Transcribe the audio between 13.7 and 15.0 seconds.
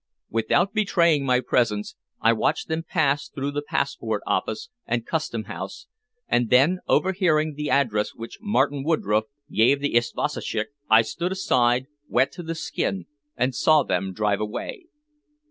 them drive away.